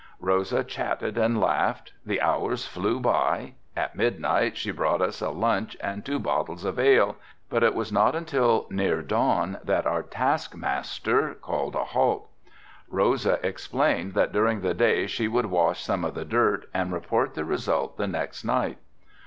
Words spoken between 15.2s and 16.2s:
would wash some of